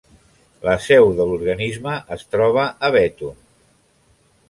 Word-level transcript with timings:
La 0.67 0.73
seu 0.85 1.09
de 1.19 1.27
l'organisme 1.33 1.99
es 2.19 2.27
troba 2.35 2.67
a 2.89 2.93
Béthune. 2.97 3.39